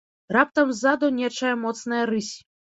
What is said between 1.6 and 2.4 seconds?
моцная рысь.